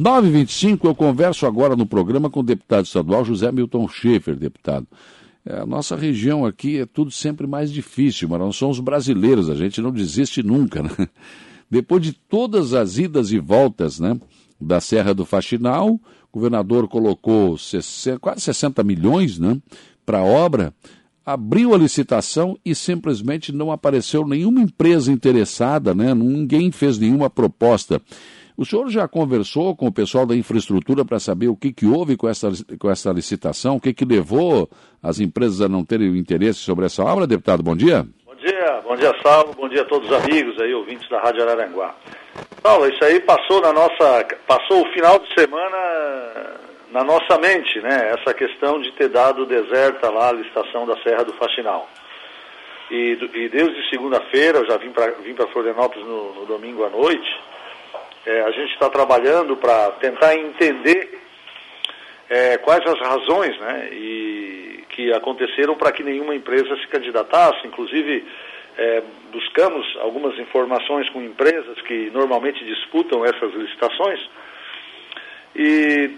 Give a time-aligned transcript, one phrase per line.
[0.00, 4.86] 9h25, eu converso agora no programa com o deputado estadual José Milton Schaefer, deputado.
[5.44, 9.54] É, a nossa região aqui é tudo sempre mais difícil, mas nós somos brasileiros, a
[9.54, 10.82] gente não desiste nunca.
[10.82, 10.90] Né?
[11.70, 14.18] Depois de todas as idas e voltas né,
[14.58, 16.00] da Serra do Faxinal, o
[16.32, 19.60] governador colocou 60, quase 60 milhões né,
[20.06, 20.72] para a obra,
[21.26, 28.00] abriu a licitação e simplesmente não apareceu nenhuma empresa interessada, né, ninguém fez nenhuma proposta.
[28.60, 32.14] O senhor já conversou com o pessoal da infraestrutura para saber o que, que houve
[32.14, 34.68] com essa, com essa licitação, o que, que levou
[35.02, 37.62] as empresas a não terem interesse sobre essa obra, deputado?
[37.62, 41.20] Bom dia dia, bom dia, Saulo, bom dia a todos os amigos aí, ouvintes da
[41.20, 41.94] Rádio Araranguá.
[42.62, 46.58] Saulo, isso aí passou na nossa, passou o final de semana
[46.92, 51.24] na nossa mente, né, essa questão de ter dado deserta lá a licitação da Serra
[51.24, 51.88] do Faxinal.
[52.90, 57.40] E, e desde segunda-feira, eu já vim para vim Florianópolis no, no, domingo à noite,
[58.26, 61.18] é, a gente está trabalhando para tentar entender
[62.28, 67.66] é, quais as razões, né, e que aconteceram para que nenhuma empresa se candidatasse.
[67.66, 68.24] Inclusive,
[68.76, 74.20] é, buscamos algumas informações com empresas que normalmente disputam essas licitações
[75.54, 76.10] e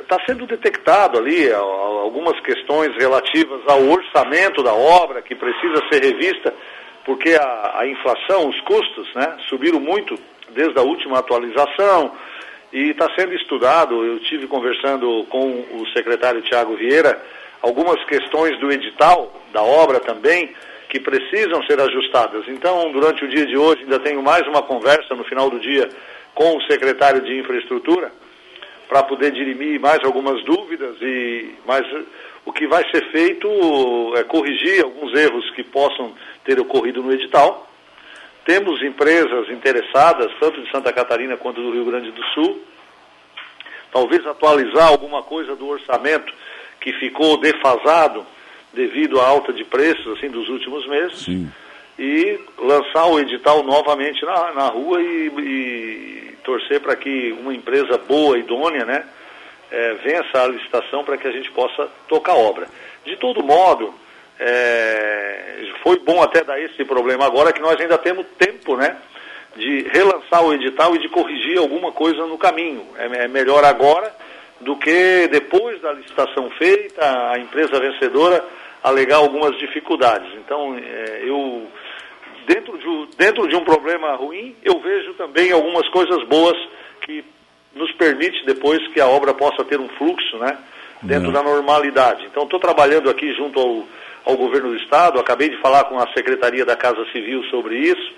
[0.00, 6.04] está é, sendo detectado ali algumas questões relativas ao orçamento da obra que precisa ser
[6.04, 6.54] revista
[7.04, 10.18] porque a, a inflação, os custos, né, subiram muito
[10.56, 12.12] desde a última atualização
[12.72, 14.04] e está sendo estudado.
[14.04, 17.22] Eu tive conversando com o secretário Tiago Vieira
[17.62, 20.50] algumas questões do edital, da obra também,
[20.88, 22.48] que precisam ser ajustadas.
[22.48, 25.88] Então, durante o dia de hoje, ainda tenho mais uma conversa no final do dia
[26.34, 28.12] com o secretário de Infraestrutura,
[28.88, 31.84] para poder dirimir mais algumas dúvidas e mas
[32.44, 33.48] o que vai ser feito
[34.16, 36.12] é corrigir alguns erros que possam
[36.44, 37.68] ter ocorrido no edital.
[38.46, 42.62] Temos empresas interessadas, tanto de Santa Catarina quanto do Rio Grande do Sul.
[43.92, 46.32] Talvez atualizar alguma coisa do orçamento
[46.80, 48.24] que ficou defasado
[48.72, 51.50] devido à alta de preços assim dos últimos meses Sim.
[51.98, 57.98] e lançar o edital novamente na, na rua e, e torcer para que uma empresa
[57.98, 59.04] boa, idônea, né,
[59.72, 62.68] é, vença a licitação para que a gente possa tocar a obra.
[63.04, 63.92] De todo modo,
[64.38, 68.96] é, foi bom até dar esse problema agora que nós ainda temos tempo, né,
[69.56, 72.86] de relançar o edital e de corrigir alguma coisa no caminho.
[72.98, 74.12] É, é melhor agora
[74.60, 78.44] do que depois da licitação feita, a empresa vencedora
[78.82, 80.28] alegar algumas dificuldades.
[80.44, 81.66] Então, é, eu,
[82.46, 86.56] dentro de, dentro de um problema ruim, eu vejo também algumas coisas boas
[87.02, 87.24] que
[87.74, 90.56] nos permite depois que a obra possa ter um fluxo, né,
[91.02, 91.32] dentro é.
[91.32, 92.26] da normalidade.
[92.26, 93.84] Então, estou trabalhando aqui junto ao,
[94.26, 98.12] ao governo do estado, acabei de falar com a Secretaria da Casa Civil sobre isso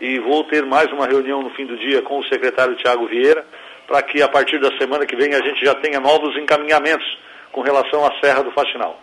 [0.00, 3.46] e vou ter mais uma reunião no fim do dia com o secretário Tiago Vieira
[3.86, 7.06] para que a partir da semana que vem a gente já tenha novos encaminhamentos
[7.52, 9.00] com relação à Serra do Faxinal.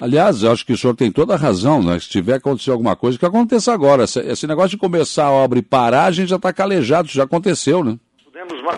[0.00, 1.98] Aliás, eu acho que o senhor tem toda a razão, né?
[1.98, 4.04] Se tiver acontecer alguma coisa, que aconteça agora.
[4.04, 7.84] Esse negócio de começar a obra e parar, a gente já está calejado, já aconteceu,
[7.84, 7.98] né?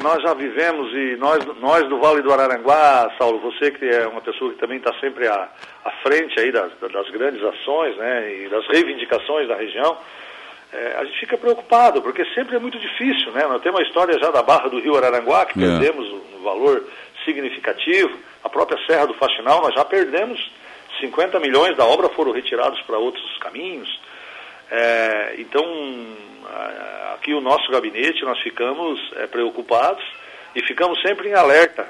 [0.03, 4.21] Nós já vivemos e nós, nós do Vale do Araranguá, Saulo, você que é uma
[4.21, 5.49] pessoa que também está sempre à,
[5.85, 9.97] à frente aí das, das grandes ações né, e das reivindicações da região,
[10.73, 13.45] é, a gente fica preocupado, porque sempre é muito difícil, né?
[13.49, 15.67] Nós temos a história já da Barra do Rio Araranguá, que é.
[15.67, 16.85] perdemos um valor
[17.25, 20.41] significativo, a própria Serra do Faxinal, nós já perdemos
[21.01, 23.89] 50 milhões da obra foram retirados para outros caminhos.
[24.71, 25.65] É, então,
[27.15, 30.05] aqui o nosso gabinete, nós ficamos é, preocupados
[30.55, 31.87] e ficamos sempre em alerta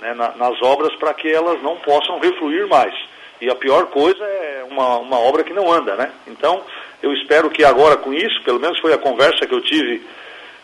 [0.00, 2.94] né, na, nas obras para que elas não possam refluir mais.
[3.40, 6.10] E a pior coisa é uma, uma obra que não anda, né?
[6.26, 6.64] Então,
[7.02, 10.02] eu espero que agora com isso, pelo menos foi a conversa que eu tive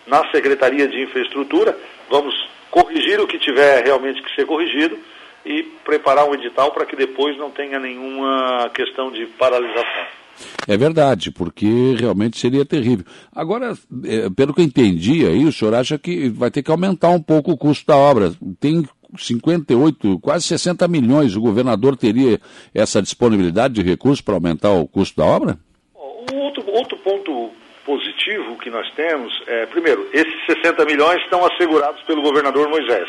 [0.06, 1.78] na Secretaria de Infraestrutura,
[2.08, 2.34] vamos
[2.70, 4.98] corrigir o que tiver realmente que ser corrigido
[5.44, 10.21] e preparar um edital para que depois não tenha nenhuma questão de paralisação.
[10.66, 13.04] É verdade, porque realmente seria terrível.
[13.34, 13.74] Agora,
[14.04, 17.20] é, pelo que eu entendi aí, o senhor acha que vai ter que aumentar um
[17.20, 18.32] pouco o custo da obra.
[18.60, 18.84] Tem
[19.18, 21.36] 58, quase 60 milhões.
[21.36, 22.40] O governador teria
[22.74, 25.58] essa disponibilidade de recursos para aumentar o custo da obra?
[25.94, 27.50] Outro, outro ponto
[27.84, 33.08] positivo que nós temos é, primeiro, esses 60 milhões estão assegurados pelo governador Moisés.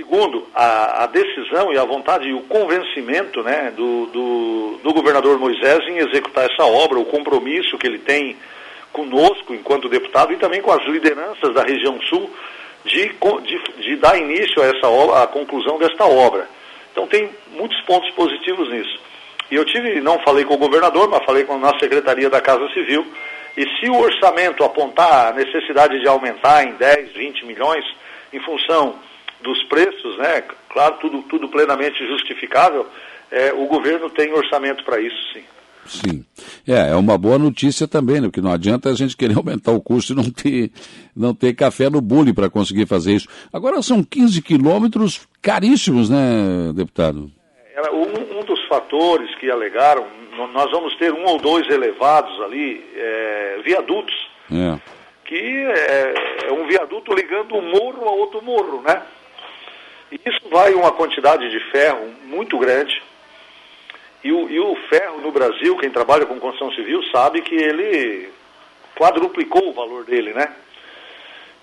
[0.00, 5.38] Segundo, a, a decisão e a vontade e o convencimento né, do, do, do governador
[5.38, 8.34] Moisés em executar essa obra, o compromisso que ele tem
[8.94, 12.30] conosco enquanto deputado e também com as lideranças da região sul
[12.82, 16.48] de, de, de dar início a essa obra, a conclusão desta obra.
[16.92, 18.98] Então tem muitos pontos positivos nisso.
[19.50, 22.66] E eu tive, não falei com o governador, mas falei com a Secretaria da Casa
[22.72, 23.06] Civil,
[23.54, 27.84] e se o orçamento apontar a necessidade de aumentar em 10, 20 milhões,
[28.32, 29.09] em função
[29.42, 30.42] dos preços, né?
[30.70, 32.86] Claro, tudo, tudo plenamente justificável.
[33.30, 35.42] É, o governo tem orçamento para isso, sim.
[35.86, 36.24] Sim.
[36.66, 38.28] É, é uma boa notícia também, né?
[38.28, 40.70] Porque não adianta a gente querer aumentar o custo e não ter,
[41.16, 43.28] não ter café no bule para conseguir fazer isso.
[43.52, 47.30] Agora são 15 quilômetros caríssimos, né, deputado?
[47.74, 50.06] É, um, um, dos fatores que alegaram,
[50.52, 54.14] nós vamos ter um ou dois elevados ali, é, viadutos.
[54.52, 54.78] É.
[55.24, 59.00] Que é, é um viaduto ligando um morro a outro morro, né?
[60.12, 63.00] E isso vai uma quantidade de ferro muito grande
[64.22, 68.28] e o, e o ferro no Brasil, quem trabalha com construção civil, sabe que ele
[68.94, 70.52] quadruplicou o valor dele, né?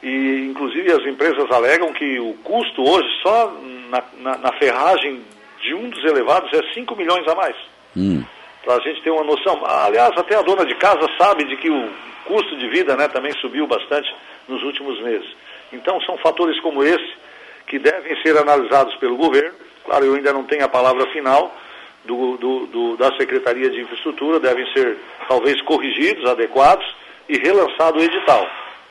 [0.01, 3.53] E, inclusive, as empresas alegam que o custo hoje, só
[3.89, 5.21] na, na, na ferragem
[5.61, 7.55] de um dos elevados, é 5 milhões a mais.
[7.95, 8.23] Hum.
[8.63, 9.63] Para a gente ter uma noção.
[9.65, 11.89] Aliás, até a dona de casa sabe de que o
[12.25, 14.13] custo de vida né, também subiu bastante
[14.47, 15.27] nos últimos meses.
[15.71, 17.13] Então, são fatores como esse
[17.67, 19.53] que devem ser analisados pelo governo.
[19.85, 21.53] Claro, eu ainda não tenho a palavra final,
[22.07, 24.97] do, do, do, da Secretaria de Infraestrutura devem ser
[25.27, 26.85] talvez corrigidos, adequados
[27.27, 28.47] e relançado o edital.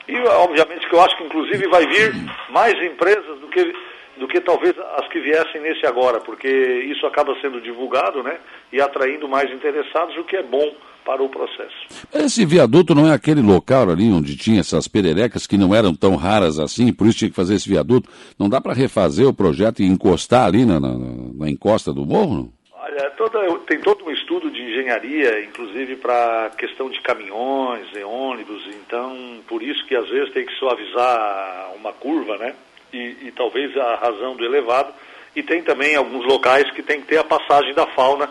[0.06, 2.14] E obviamente que eu acho que inclusive vai vir
[2.50, 3.74] mais empresas do que,
[4.18, 8.38] do que talvez as que viessem nesse agora, porque isso acaba sendo divulgado né,
[8.72, 10.74] e atraindo mais interessados, o que é bom
[11.04, 11.86] para o processo.
[12.12, 16.16] Esse viaduto não é aquele local ali onde tinha essas pererecas que não eram tão
[16.16, 18.10] raras assim, por isso tinha que fazer esse viaduto.
[18.36, 20.94] Não dá para refazer o projeto e encostar ali na, na,
[21.34, 22.52] na encosta do morro?
[22.72, 28.66] Olha, toda, tem todo um estudo de engenharia, inclusive para questão de caminhões e ônibus,
[28.66, 32.54] então por isso que às vezes tem que suavizar uma curva, né?
[32.96, 34.92] E, e talvez a razão do elevado.
[35.34, 38.28] E tem também alguns locais que tem que ter a passagem da fauna,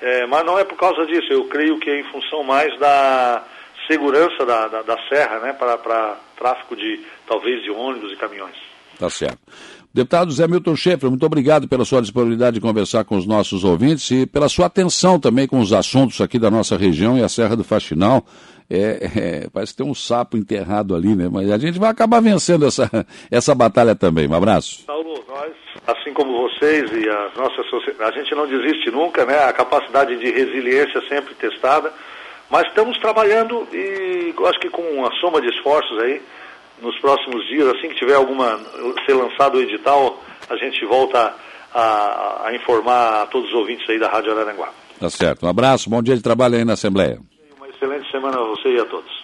[0.00, 3.44] é, mas não é por causa disso, eu creio que é em função mais da
[3.86, 5.52] segurança da, da, da serra, né?
[5.52, 8.56] Para tráfego de talvez de ônibus e caminhões.
[8.98, 9.38] Tá certo.
[9.94, 14.10] Deputado Zé Milton Schaefer, muito obrigado pela sua disponibilidade de conversar com os nossos ouvintes
[14.10, 17.54] e pela sua atenção também com os assuntos aqui da nossa região e a Serra
[17.54, 18.24] do Faxinal.
[18.74, 21.28] É, é, parece que tem um sapo enterrado ali, né?
[21.30, 22.88] Mas a gente vai acabar vencendo essa,
[23.30, 24.26] essa batalha também.
[24.26, 24.86] Um abraço.
[24.86, 25.52] Paulo, nós,
[25.86, 29.44] assim como vocês e a nossa sociedade, a gente não desiste nunca, né?
[29.44, 31.92] A capacidade de resiliência sempre testada.
[32.48, 36.22] Mas estamos trabalhando e acho que com uma soma de esforços aí,
[36.80, 38.58] nos próximos dias, assim que tiver alguma,
[39.04, 41.34] ser lançado o edital, a gente volta
[41.74, 44.70] a, a informar a todos os ouvintes aí da Rádio Araranguá.
[44.98, 45.44] Tá certo.
[45.44, 47.20] Um abraço, bom dia de trabalho aí na Assembleia.
[47.82, 49.22] Excelente semana a você e a todos.